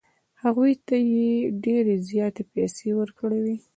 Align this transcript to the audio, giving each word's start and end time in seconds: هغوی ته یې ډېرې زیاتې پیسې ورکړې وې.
هغوی 0.43 0.73
ته 0.87 0.95
یې 1.11 1.29
ډېرې 1.63 1.95
زیاتې 2.09 2.43
پیسې 2.53 2.87
ورکړې 2.99 3.39
وې. 3.45 3.57